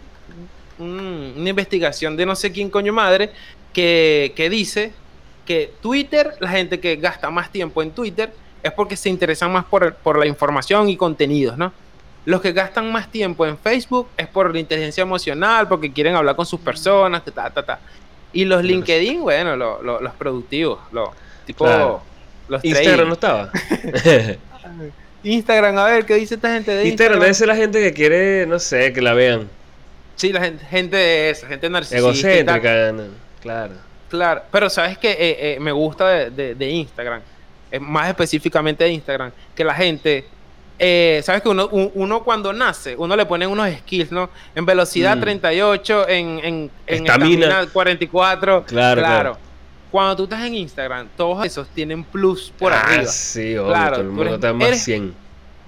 [0.78, 3.30] un- una investigación de no sé quién coño madre
[3.72, 4.92] que, que dice
[5.46, 9.64] que Twitter, la gente que gasta más tiempo en Twitter es porque se interesan más
[9.64, 11.72] por, por la información y contenidos, ¿no?
[12.26, 16.36] Los que gastan más tiempo en Facebook es por la inteligencia emocional, porque quieren hablar
[16.36, 17.80] con sus personas, ta, ta, ta.
[18.32, 21.08] Y los LinkedIn, bueno, lo- lo- los productivos, los
[21.46, 22.02] tipo Claro.
[22.48, 23.50] los Instagram no estaba.
[25.22, 27.20] Instagram, a ver, ¿qué dice esta gente de Instagram Instagram?
[27.20, 29.48] debe ser la gente que quiere, no sé, que la vean.
[30.16, 31.98] Sí, la gente, gente de esa, gente narcisista.
[31.98, 32.92] Egocéntrica,
[33.40, 33.74] claro.
[34.08, 37.20] Claro, pero sabes que me gusta de, de- de Instagram,
[37.70, 40.26] eh, más específicamente de Instagram, que la gente,
[40.80, 44.28] eh, sabes que uno, un- uno cuando nace, uno le pone unos skills, ¿no?
[44.56, 45.20] En velocidad Mm.
[45.20, 47.46] 38, en, en, en Estamina.
[47.46, 48.64] estamina 44.
[48.66, 49.38] Claro, claro.
[49.92, 53.06] Cuando tú estás en Instagram, todos esos tienen plus por ah, arriba.
[53.06, 55.14] sí, obvio, Claro, todo el mundo eres- está más eres- 100.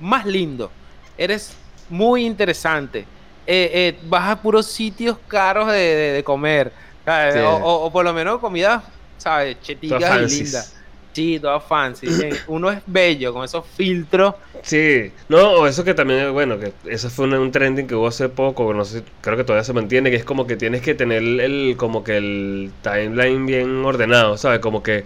[0.01, 0.71] Más lindo.
[1.17, 1.55] Eres
[1.89, 3.01] muy interesante.
[3.47, 6.73] Eh, eh, vas a puros sitios caros de- de comer.
[7.05, 7.35] ¿Sabes?
[7.35, 7.41] Sí.
[7.41, 8.85] O, o- o por lo menos comida
[9.17, 9.61] ¿sabes?
[9.61, 10.75] Cheticas Todas y lindas.
[11.15, 12.11] Sí, todas fancy.
[12.11, 12.43] bien.
[12.47, 14.35] Uno es bello con esos filtros.
[14.63, 18.07] Sí, no, o eso que también, bueno, que eso fue un, un trending que hubo
[18.07, 20.95] hace poco, no sé, creo que todavía se mantiene, que es como que tienes que
[20.95, 24.61] tener el, como que el timeline bien ordenado, ¿sabes?
[24.61, 25.05] Como que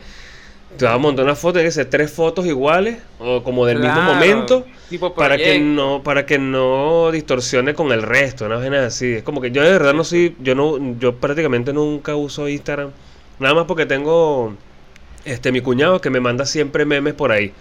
[0.76, 3.78] te vas a montar una foto, tiene que ser tres fotos iguales, o como del
[3.78, 4.66] mismo momento,
[5.16, 9.14] para que no, para que no distorsione con el resto, no vaina así.
[9.14, 12.90] Es como que yo de verdad no soy, yo no, yo prácticamente nunca uso Instagram,
[13.38, 14.54] nada más porque tengo
[15.24, 17.52] este mi cuñado que me manda siempre memes por ahí.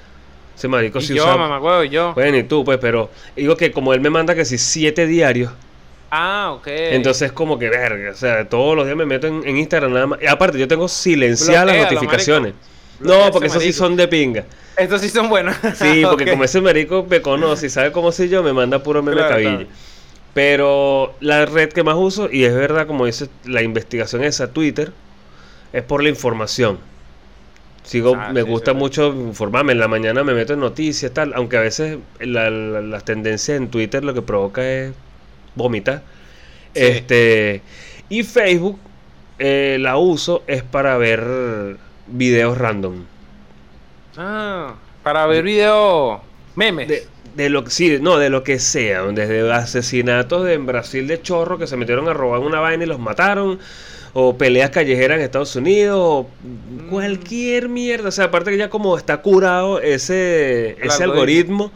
[0.58, 2.14] Ese marico sí yo, usa- mamá, huevo, yo.
[2.14, 5.52] bueno, y tú, pues, pero digo que como él me manda que si siete diarios,
[6.12, 6.68] Ah, ok.
[6.68, 10.08] entonces como que verga, o sea, todos los días me meto en, en Instagram nada
[10.08, 10.22] más.
[10.22, 12.54] Y aparte, yo tengo silenciadas las notificaciones.
[13.00, 14.46] No, porque esos sí son de pinga.
[14.78, 15.56] Estos sí son buenos.
[15.76, 19.02] Sí, porque como ese marico me conoce y sabe cómo soy yo, me manda puro
[19.04, 19.50] meme Claro, cabilla.
[19.58, 19.68] claro.
[20.34, 24.92] Pero la red que más uso, y es verdad, como dice la investigación esa, Twitter,
[25.72, 26.78] es por la información.
[27.84, 28.80] Sigo, Ah, me sí, gusta sí, sí.
[28.80, 29.72] mucho informarme.
[29.74, 31.34] En la mañana me meto en noticias, tal.
[31.36, 34.92] Aunque a veces la- la- las tendencias en Twitter lo que provoca es
[35.56, 36.02] vomitar.
[36.74, 37.62] Este,
[38.10, 38.80] y Facebook
[39.40, 43.04] eh, la uso es para ver videos random.
[44.18, 46.22] Ah, para ver video
[46.56, 46.88] memes.
[46.88, 51.08] De, de lo que sí, no, de lo que sea, desde asesinatos de, en Brasil
[51.08, 53.60] de chorro que se metieron a robar una vaina y los mataron,
[54.14, 56.30] o peleas callejeras en Estados Unidos, o
[56.90, 58.08] cualquier mierda.
[58.10, 61.66] O sea, aparte que ya como está curado ese, El ese algoritmo.
[61.66, 61.72] algoritmo,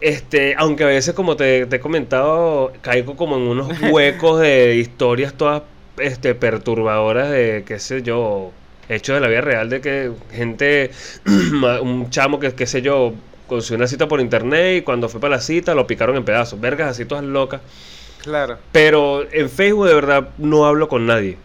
[0.00, 4.76] este, aunque a veces como te, te he comentado, caigo como en unos huecos de
[4.76, 5.62] historias todas
[5.98, 8.52] este, perturbadoras de, qué sé yo,
[8.88, 10.90] hechos de la vida real, de que gente,
[11.82, 13.14] un chamo que, qué sé yo,
[13.46, 16.60] consiguió una cita por internet y cuando fue para la cita lo picaron en pedazos,
[16.60, 17.60] vergas así todas locas.
[18.22, 18.58] Claro.
[18.72, 21.38] Pero en Facebook de verdad no hablo con nadie.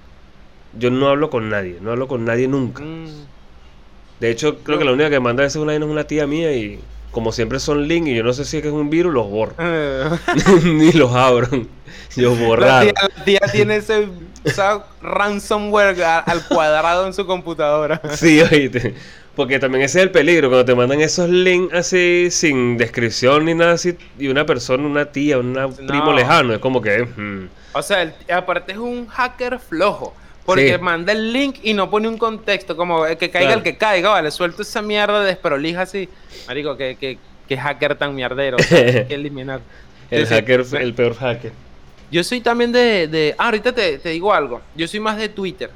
[0.77, 2.83] Yo no hablo con nadie, no hablo con nadie nunca.
[2.83, 3.07] Mm.
[4.19, 6.55] De hecho, creo que la única que manda a veces una es una tía mía
[6.55, 6.79] y
[7.11, 9.29] como siempre son links y yo no sé si es que es un virus, los
[9.29, 9.53] borro.
[10.63, 11.47] Ni los abro.
[12.15, 12.81] Yo La borrado.
[12.83, 14.07] tía, la tía tiene ese,
[14.43, 18.01] esa ransomware a- al cuadrado en su computadora.
[18.15, 18.93] Sí, oíste.
[19.35, 23.55] Porque también ese es el peligro, cuando te mandan esos links así, sin descripción ni
[23.55, 25.53] nada así, y una persona, una tía, un
[25.87, 26.13] primo No.
[26.13, 27.03] lejano, es como que...
[27.03, 30.13] mm, O sea, el- aparte es un hacker flojo.
[30.45, 30.81] Porque Sí.
[30.81, 33.59] manda el link y no pone un contexto, como eh, que caiga Claro.
[33.59, 36.09] el que caiga, vale, suelto esa mierda de desprolija así.
[36.47, 39.61] Marico, que, que, que hacker tan mierdero, o sea, hay que eliminar.
[40.11, 40.33] el Sí, sí.
[40.35, 41.53] hacker, el peor hacker.
[42.13, 44.61] Yo soy también de, de- ah, ahorita te, te digo algo.
[44.75, 45.71] Yo soy más de Twitter.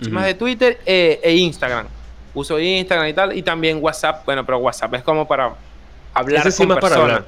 [0.00, 1.86] Soy más de Twitter eh, e Instagram.
[2.34, 3.36] Uso Instagram y tal.
[3.36, 4.24] Y también WhatsApp.
[4.24, 5.54] Bueno, pero WhatsApp es como para
[6.14, 7.02] hablar Ese sí con para personas.
[7.04, 7.24] hablar.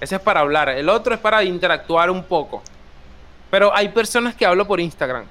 [0.00, 0.68] Ese es para hablar.
[0.70, 2.62] El otro es para interactuar un poco.
[3.50, 5.24] Pero hay personas que hablo por Instagram.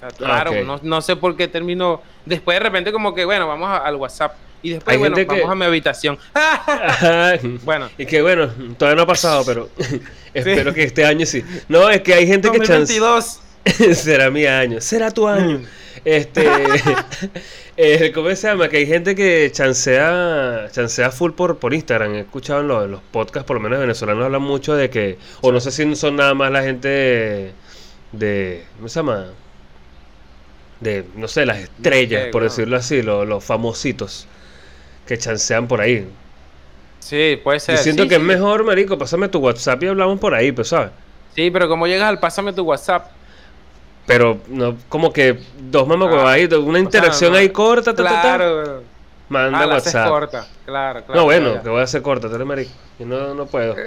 [0.00, 2.00] Sea, Claro, no, no sé por qué termino.
[2.24, 4.34] Después de repente como que, bueno, vamos a- al WhatsApp.
[4.62, 6.18] Y después, Hay bueno, gente que- vamos a mi habitación.
[6.34, 7.34] Ajá.
[7.64, 7.90] bueno.
[7.98, 8.48] Y que bueno,
[8.78, 9.68] todavía no ha pasado, pero
[10.34, 11.42] espero que este año sí.
[11.68, 12.98] No, es que hay gente que chance...
[12.98, 13.40] 2022.
[13.96, 15.58] Será mi año, será tu año.
[15.58, 15.64] Mm.
[16.04, 16.44] Este,
[17.76, 18.68] eh, ¿cómo se llama?
[18.68, 22.14] Que hay gente que chancea, chancea full por, por Instagram.
[22.14, 25.52] He escuchado en los, los podcasts, por lo menos venezolanos, hablan mucho de que, o
[25.52, 27.52] no sé si son nada más la gente de,
[28.12, 29.26] de- ¿cómo se llama?
[30.80, 34.26] De, no sé, las estrellas, por decirlo así, los, los famositos
[35.06, 36.08] que chancean por ahí.
[37.00, 37.76] Sí, puede ser.
[37.76, 40.68] Yo siento Sí, que es mejor, marico, pásame tu WhatsApp y hablamos por ahí, pues,
[40.68, 40.90] ¿sabes?
[41.34, 43.10] Sí, pero como llegas al pásame tu WhatsApp.
[44.06, 47.38] Pero no, como que dos Ah, mamagüevitos, una interacción no.
[47.38, 48.82] ahí corta, ta, ta, ta, Claro.
[49.28, 50.08] manda Ah, la WhatsApp.
[50.08, 50.46] corta.
[50.64, 51.20] Claro, claro.
[51.20, 51.62] no, bueno, ya.
[51.62, 52.70] que voy a hacer corta, tú marico.
[52.98, 53.74] Yo no, no puedo.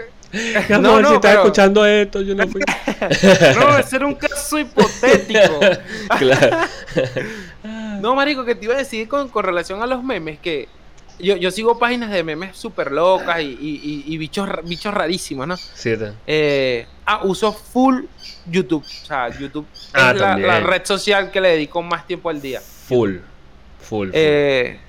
[0.70, 2.62] No, No, no, si estás pero- escuchando esto, yo no fui.
[3.60, 5.60] No, ese era un caso hipotético.
[6.20, 6.58] claro.
[8.02, 10.68] No, marico, que te iba a decir con, con relación a los memes que
[11.20, 15.48] yo, yo sigo páginas de memes súper locas y, y- y- y bichos, bichos rarísimos,
[15.48, 15.58] ¿no?
[15.58, 15.94] Sí.
[16.28, 18.04] Eh, ah, uso full
[18.46, 18.84] YouTube.
[18.84, 22.60] O sea, YouTube Ah, es la, red social que le dedico más tiempo al día.
[22.62, 23.18] Full.
[23.82, 24.08] Full.
[24.08, 24.10] full.
[24.14, 24.80] Eh,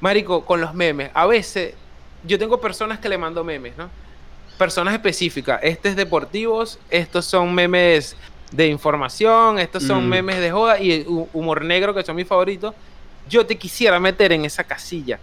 [0.00, 1.10] marico, con los memes.
[1.14, 1.74] A veces
[2.24, 3.88] yo tengo personas que le mando memes, ¿no?
[4.58, 5.60] Personas específicas.
[5.62, 8.16] Este es deportivos, estos son memes
[8.52, 10.08] de información, estos son Mm.
[10.08, 12.74] memes de joda y hu- humor negro, que son mis favoritos.
[13.28, 15.18] Yo te quisiera meter en esa casilla.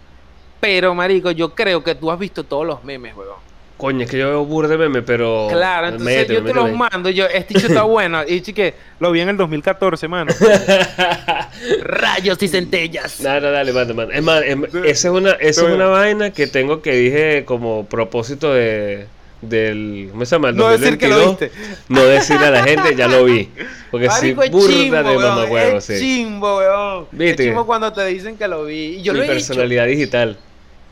[0.64, 3.36] Pero, marico, yo creo que tú has visto todos los memes, weón.
[3.76, 5.48] Coño, es que yo veo burde meme, pero.
[5.50, 7.10] Claro, entonces yo te los mando.
[7.10, 8.22] Yo, este hecho está bueno.
[8.26, 10.32] Y chique, lo vi en el 2014, mano.
[11.82, 13.20] Rayos y centellas.
[13.20, 14.14] No, no, dale, manda, manda.
[14.14, 17.84] Es más, em- esa es una, esa es una vaina que tengo que dije como
[17.86, 19.06] propósito de,
[19.42, 20.50] del ¿cómo se llama?
[20.50, 21.74] El No decir que lo 2022, viste.
[21.88, 23.50] no decirle a la gente, ya lo vi.
[23.90, 25.98] Porque sí, Marico, es burda de weón, mamahuevo, es sí.
[25.98, 27.06] chimbo, weón.
[27.12, 27.42] ¿Viste?
[27.42, 28.98] Es chimbo cuando te dicen que lo vi.
[28.98, 30.38] Y yo Mi lo he personalidad digital.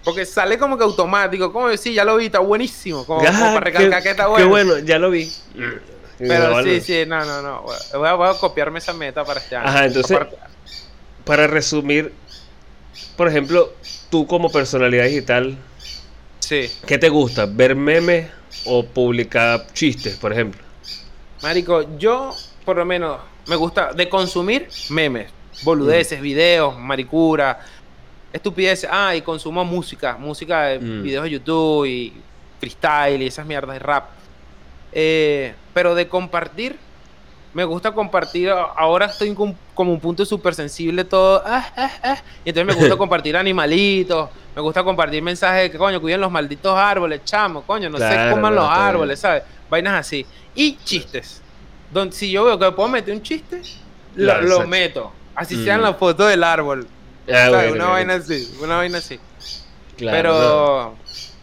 [0.05, 1.53] Porque sale como que automático.
[1.53, 3.05] Como decir, ya lo vi, está buenísimo.
[3.07, 4.49] Como, como para recalcar qué- que está Qué bueno.
[4.49, 5.31] bueno, ya lo vi.
[6.19, 7.63] Pero No, sí, sí, no, no, no.
[7.95, 9.69] Voy a, voy a copiarme esa meta para este año.
[9.69, 10.37] Ajá, entonces- Aparte-
[11.25, 12.13] Para resumir,
[13.17, 13.73] por ejemplo,
[14.11, 15.57] tú como personalidad digital,
[16.41, 16.69] Sí.
[16.87, 17.47] ¿qué te gusta?
[17.47, 18.29] ¿Ver memes
[18.65, 20.61] o publicar chistes, por ejemplo?
[21.43, 22.35] Marico, yo
[22.65, 25.31] por lo menos me gusta de consumir memes,
[25.63, 26.23] boludeces, Mm.
[26.23, 27.61] videos, maricura,
[28.33, 28.89] estupideces.
[28.93, 31.03] Ah, y consumo música, música de Mm.
[31.03, 32.13] videos de YouTube y
[32.61, 34.05] freestyle y esas mierdas de rap.
[34.93, 36.77] Eh, pero de compartir,
[37.55, 38.51] me gusta compartir.
[38.51, 39.35] Ahora estoy
[39.75, 41.43] como un punto súper sensible todo.
[41.45, 44.31] ah, ah, ah, y entonces me gusta compartir animalitos.
[44.55, 48.29] Me gusta compartir mensajes de que, coño, cuiden los malditos árboles, chamo, coño, no Claro,
[48.31, 49.43] se coman los árboles, ¿sabes?
[49.71, 50.27] Vainas así.
[50.55, 51.41] Y chistes.
[51.91, 53.63] Donde, si yo veo que puedo meter un chiste,
[54.15, 55.11] lo, meto.
[55.35, 55.65] Así Mm.
[55.65, 56.87] sea en la foto del árbol.
[57.29, 57.91] Ah, una bueno.
[57.91, 59.19] vaina así, una vaina así.
[59.97, 60.97] Claro, pero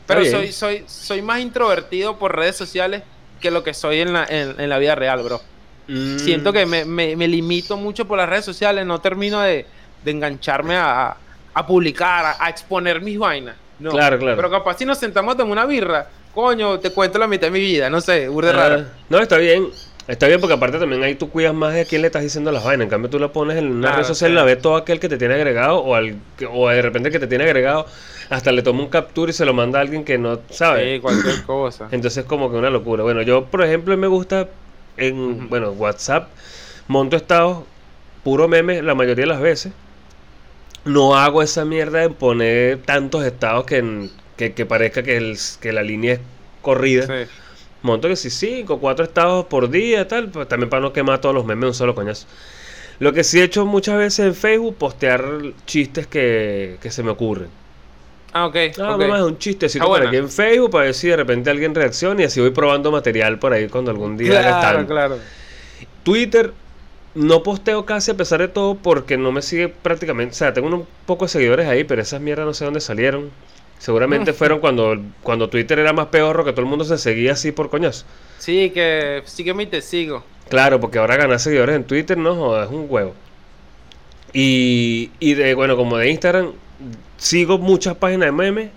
[0.05, 3.03] pero soy, soy, soy más introvertido por redes sociales
[3.39, 5.41] que lo que soy en la, en, en la vida real, bro.
[5.87, 9.65] Mm, Siento que me, me- me limito mucho por las redes sociales, no termino de,
[10.03, 11.15] de engancharme a,
[11.53, 13.55] a publicar, a, a exponer mis vainas.
[13.79, 13.91] No.
[13.91, 14.35] Claro, claro.
[14.35, 17.51] Pero capaz si nos sentamos a tomar una birra, coño, te cuento la mitad de
[17.51, 18.85] mi vida, no sé, burde ah, raro.
[19.09, 19.69] No, está bien.
[20.09, 22.51] Está bien porque aparte también ahí tú cuidas más de a quién le estás diciendo
[22.51, 22.85] las vainas.
[22.85, 24.35] En cambio tú la pones en una Claro, red social y sí.
[24.35, 27.13] la ve todo aquel que te tiene agregado o, al, que- o de repente el
[27.13, 27.85] que te tiene agregado
[28.29, 30.95] hasta le toma un capture y se lo manda a alguien que no sabe.
[30.95, 31.87] Sí, cualquier cosa.
[31.91, 33.03] Entonces como que una locura.
[33.03, 34.47] Bueno, yo por ejemplo me gusta
[34.97, 36.27] en bueno, WhatsApp
[36.87, 37.59] monto estados
[38.23, 39.73] puro meme la mayoría de las veces.
[40.85, 45.83] No hago esa mierda de poner tantos estados que, que parezca que, el- que la
[45.83, 46.19] línea es
[46.61, 47.05] corrida.
[47.05, 47.29] Sí.
[47.81, 51.35] Monto que si 5, 4 estados por día, tal, pues también para no quemar todos
[51.35, 52.27] los memes un solo coñazo.
[52.99, 55.23] Lo que sí he hecho muchas veces en Facebook, postear
[55.65, 57.49] chistes que, que se me ocurren.
[58.31, 58.55] Ah, ok.
[58.79, 58.99] Ah, ok.
[59.01, 60.07] mamá, es un chistecito Ah, por buena.
[60.07, 63.39] aquí en Facebook para ver si de repente alguien reacciona y así voy probando material
[63.39, 65.25] por ahí cuando algún día Claro, claro.
[66.03, 66.53] Twitter
[67.15, 70.67] no posteo casi a pesar de todo porque no me sigue prácticamente, o sea, tengo
[70.69, 73.31] un poco de seguidores ahí, pero esas mierdas no sé dónde salieron.
[73.79, 77.51] Seguramente fueron cuando, cuando Twitter era más peor que todo el mundo se seguía así
[77.51, 78.05] por coñazo.
[78.37, 80.23] Sí, que sígueme y te sigo.
[80.49, 83.13] Claro, porque ahora ganar seguidores en Twitter no es un huevo.
[84.33, 86.51] Y, y de, bueno, como de Instagram,
[87.17, 88.69] sigo muchas páginas de memes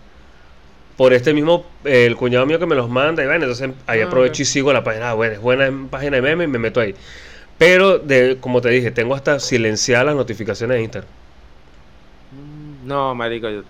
[0.96, 4.00] por este mismo, eh, el cuñado mío que me los manda y bueno, entonces ahí
[4.00, 6.58] Ah, aprovecho y sigo la página, ah, bueno, es buena página de memes y me
[6.58, 6.94] meto ahí.
[7.58, 11.10] Pero, de, como te dije, tengo hasta silenciadas las notificaciones de Instagram.
[12.84, 13.48] No, marico.
[13.50, 13.62] yo-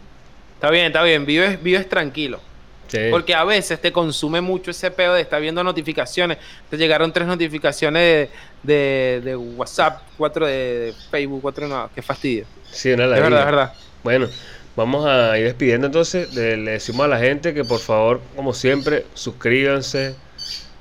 [0.62, 1.26] Está bien, está bien.
[1.26, 2.38] Vives, vives tranquilo.
[2.86, 2.98] Sí.
[3.10, 6.38] Porque a veces te consume mucho ese pedo de estar viendo notificaciones.
[6.70, 8.28] Te llegaron tres notificaciones
[8.62, 11.90] de, de, de WhatsApp, cuatro de, Facebook, cuatro no.
[11.92, 12.44] Qué fastidio.
[12.70, 13.72] Sí, una Es verdad, es verdad.
[14.04, 14.28] Bueno,
[14.76, 16.32] vamos a ir despidiendo entonces.
[16.32, 20.14] De- le decimos a la gente que por favor, como siempre, suscríbanse,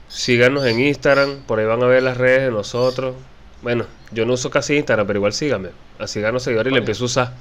[0.08, 3.16] síganos en Instagram, por ahí van a ver las redes de nosotros.
[3.64, 5.70] Bueno, yo no uso casi Instagram, pero igual síganme.
[5.98, 7.34] Así gano seguidores y le empiezo a usar.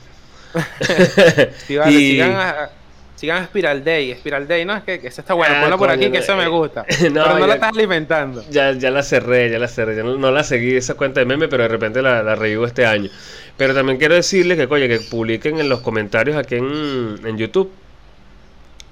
[1.66, 2.70] Sí, vale, Y- sigan, a,
[3.16, 4.14] sigan a Spiral Day.
[4.14, 5.58] Spiral Day, no, es que, que esa está buena.
[5.58, 6.82] Ah, Ponla por aquí, no, que eso me gusta.
[6.82, 8.44] no, Pero no ya- la estás alimentando.
[8.50, 9.96] Ya, ya la cerré, ya la cerré.
[9.96, 12.66] Ya no, no la seguí esa cuenta de meme, pero de repente la, la revivo
[12.66, 13.10] este año.
[13.56, 17.70] Pero también quiero decirles que, coño, que publiquen en los comentarios aquí en, en YouTube,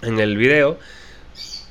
[0.02, 0.78] en el video,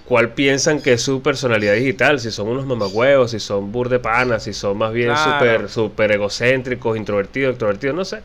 [0.06, 2.19] cuál piensan que es su personalidad digital.
[2.19, 5.32] Si son unos mamagüevos, si son burdepanas, si son más bien Claro.
[5.39, 8.21] súper super egocéntricos, introvertidos, extrovertidos, no sé.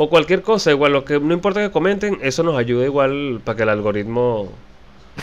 [0.00, 3.56] O cualquier cosa, igual, lo que no importa que comenten, eso nos ayuda igual para
[3.56, 4.50] que el algoritmo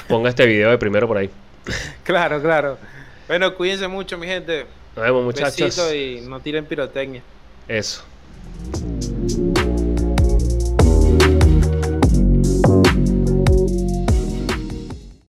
[0.09, 1.29] ponga este video de primero por ahí.
[2.03, 2.77] Claro, claro.
[3.27, 4.67] Bueno, cuídense mucho, mi gente.
[4.95, 5.59] Nos vemos, muchachos.
[5.59, 7.23] Besito y no tiren pirotecnia.
[7.67, 8.03] Eso.